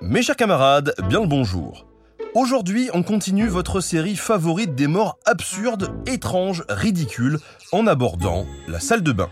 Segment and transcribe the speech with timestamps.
[0.00, 1.86] Mes chers camarades, bien le bonjour.
[2.34, 7.38] Aujourd'hui, on continue votre série favorite des morts absurdes, étranges, ridicules,
[7.72, 9.30] en abordant la salle de bain.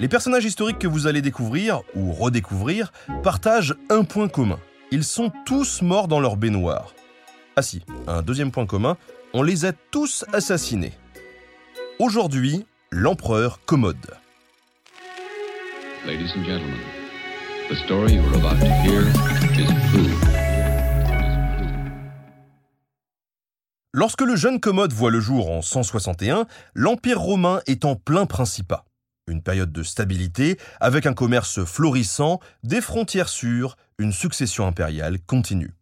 [0.00, 4.58] Les personnages historiques que vous allez découvrir, ou redécouvrir, partagent un point commun.
[4.90, 6.94] Ils sont tous morts dans leur baignoire.
[7.56, 8.96] Ah si, un deuxième point commun,
[9.34, 10.92] on les a tous assassinés.
[11.98, 14.14] Aujourd'hui, l'empereur Commode.
[23.92, 28.86] Lorsque le jeune Commode voit le jour en 161, l'Empire romain est en plein principat.
[29.26, 35.74] Une période de stabilité avec un commerce florissant, des frontières sûres, une succession impériale continue.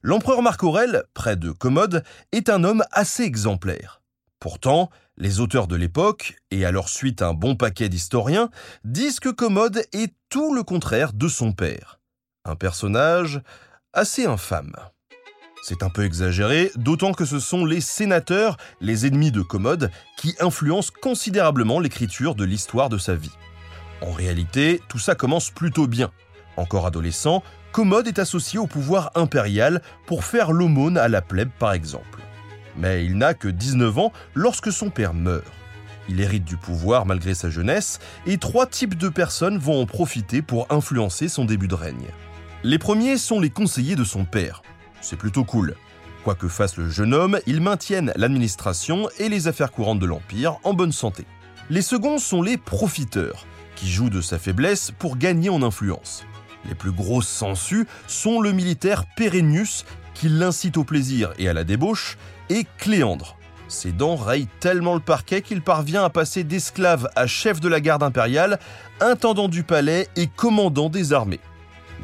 [0.00, 3.99] L'empereur Marc Aurèle, près de Commode, est un homme assez exemplaire.
[4.40, 4.88] Pourtant,
[5.18, 8.48] les auteurs de l'époque, et à leur suite un bon paquet d'historiens,
[8.84, 12.00] disent que Commode est tout le contraire de son père.
[12.46, 13.42] Un personnage
[13.92, 14.74] assez infâme.
[15.62, 20.34] C'est un peu exagéré, d'autant que ce sont les sénateurs, les ennemis de Commode, qui
[20.40, 23.36] influencent considérablement l'écriture de l'histoire de sa vie.
[24.00, 26.10] En réalité, tout ça commence plutôt bien.
[26.56, 31.74] Encore adolescent, Commode est associé au pouvoir impérial pour faire l'aumône à la plèbe par
[31.74, 32.20] exemple.
[32.76, 35.44] Mais il n'a que 19 ans lorsque son père meurt.
[36.08, 40.42] Il hérite du pouvoir malgré sa jeunesse, et trois types de personnes vont en profiter
[40.42, 42.08] pour influencer son début de règne.
[42.64, 44.62] Les premiers sont les conseillers de son père.
[45.00, 45.76] C'est plutôt cool.
[46.24, 50.58] Quoi que fasse le jeune homme, ils maintiennent l'administration et les affaires courantes de l'Empire
[50.64, 51.24] en bonne santé.
[51.70, 56.24] Les seconds sont les profiteurs, qui jouent de sa faiblesse pour gagner en influence.
[56.68, 61.64] Les plus grosses sangsues sont le militaire Pérennius, qui l'incite au plaisir et à la
[61.64, 62.18] débauche,
[62.50, 63.38] et Cléandre.
[63.68, 67.80] Ses dents rayent tellement le parquet qu'il parvient à passer d'esclave à chef de la
[67.80, 68.58] garde impériale,
[69.00, 71.40] intendant du palais et commandant des armées.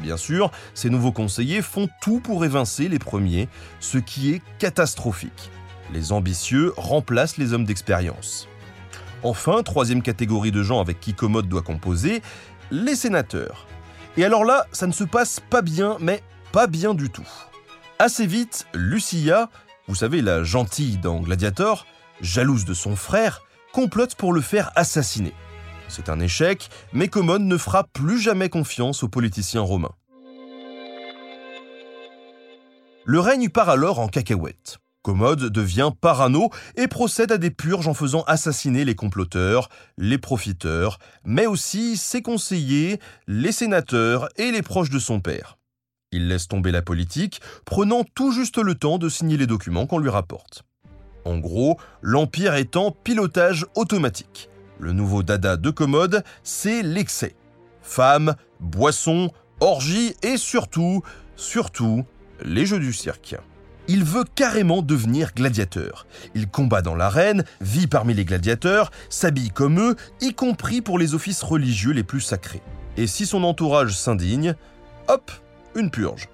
[0.01, 3.49] Bien sûr, ces nouveaux conseillers font tout pour évincer les premiers,
[3.81, 5.51] ce qui est catastrophique.
[5.93, 8.49] Les ambitieux remplacent les hommes d'expérience.
[9.23, 12.23] Enfin, troisième catégorie de gens avec qui Commode doit composer,
[12.71, 13.67] les sénateurs.
[14.17, 17.29] Et alors là, ça ne se passe pas bien, mais pas bien du tout.
[17.99, 19.49] Assez vite, Lucia,
[19.89, 21.87] vous savez la gentille dans Gladiator,
[22.21, 23.43] jalouse de son frère,
[23.73, 25.33] complote pour le faire assassiner.
[25.89, 29.95] C'est un échec, mais Commode ne fera plus jamais confiance aux politiciens romains.
[33.05, 34.79] Le règne part alors en cacahuète.
[35.03, 40.99] Commode devient parano et procède à des purges en faisant assassiner les comploteurs, les profiteurs,
[41.25, 42.99] mais aussi ses conseillers,
[43.29, 45.56] les sénateurs et les proches de son père.
[46.13, 49.99] Il laisse tomber la politique, prenant tout juste le temps de signer les documents qu'on
[49.99, 50.63] lui rapporte.
[51.25, 54.49] En gros, l'Empire est en pilotage automatique.
[54.79, 57.35] Le nouveau dada de commode, c'est l'excès.
[57.83, 59.31] Femmes, boissons,
[59.61, 61.03] orgies et surtout,
[61.35, 62.05] surtout,
[62.45, 63.37] les jeux du cirque.
[63.89, 66.07] Il veut carrément devenir gladiateur.
[66.35, 71.15] Il combat dans l'arène, vit parmi les gladiateurs, s'habille comme eux, y compris pour les
[71.15, 72.63] offices religieux les plus sacrés.
[72.97, 74.55] Et si son entourage s'indigne,
[75.09, 75.31] hop,
[75.77, 76.29] une purge.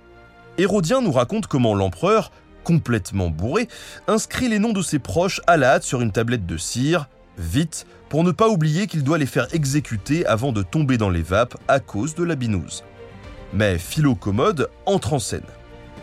[0.58, 2.30] Hérodien nous raconte comment l'empereur,
[2.64, 3.68] complètement bourré,
[4.06, 7.08] inscrit les noms de ses proches à la hâte sur une tablette de cire,
[7.38, 11.22] vite, pour ne pas oublier qu'il doit les faire exécuter avant de tomber dans les
[11.22, 12.84] vapes à cause de la binouse.
[13.54, 15.42] Mais Philocommode entre en scène.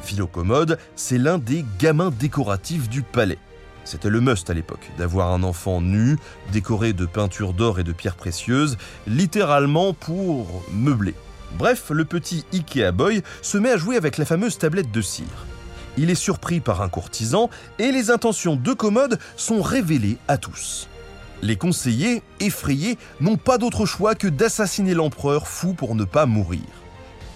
[0.02, 3.38] Philocommode, c'est l'un des gamins décoratifs du palais.
[3.84, 6.18] C'était le must à l'époque, d'avoir un enfant nu,
[6.52, 11.16] décoré de peintures d'or et de pierres précieuses, littéralement pour meubler.
[11.58, 15.46] Bref, le petit Ikea Boy se met à jouer avec la fameuse tablette de cire.
[15.98, 20.88] Il est surpris par un courtisan et les intentions de Commode sont révélées à tous.
[21.42, 26.62] Les conseillers, effrayés, n'ont pas d'autre choix que d'assassiner l'empereur fou pour ne pas mourir.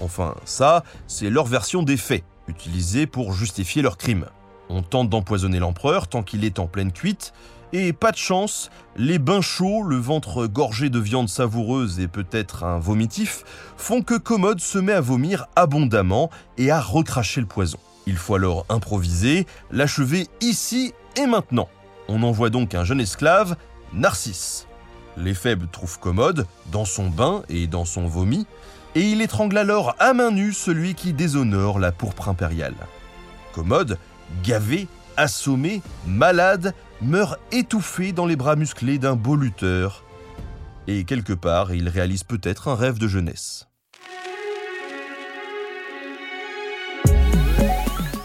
[0.02, 4.26] Enfin, ça, c'est leur version des faits, utilisée pour justifier leur crime.
[4.70, 7.34] On tente d'empoisonner l'empereur tant qu'il est en pleine cuite,
[7.74, 12.64] et pas de chance, les bains chauds, le ventre gorgé de viande savoureuse et peut-être
[12.64, 13.44] un vomitif,
[13.78, 17.80] font que Commode se met à vomir abondamment et à recracher le poison.
[18.06, 21.68] Il faut alors improviser, l'achever ici et maintenant.
[22.08, 23.56] On envoie donc un jeune esclave,
[23.92, 24.68] Narcisse.
[25.18, 28.46] Les faibles trouvent commode, dans son bain et dans son vomi,
[28.96, 32.76] et il étrangle alors à main nue celui qui déshonore la pourpre impériale.
[33.54, 33.98] Commode,
[34.44, 34.88] gavé,
[35.18, 36.74] assommé, malade,
[37.04, 40.04] meurt étouffé dans les bras musclés d'un beau lutteur.
[40.88, 43.68] Et quelque part, il réalise peut-être un rêve de jeunesse.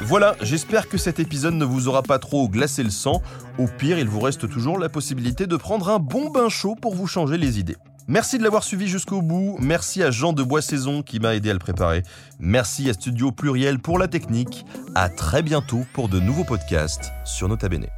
[0.00, 3.20] Voilà, j'espère que cet épisode ne vous aura pas trop glacé le sang.
[3.58, 6.94] Au pire, il vous reste toujours la possibilité de prendre un bon bain chaud pour
[6.94, 7.76] vous changer les idées.
[8.06, 9.58] Merci de l'avoir suivi jusqu'au bout.
[9.60, 12.04] Merci à Jean de Boissaison qui m'a aidé à le préparer.
[12.38, 14.64] Merci à Studio Pluriel pour la technique.
[14.94, 17.97] À très bientôt pour de nouveaux podcasts sur Nota Bene.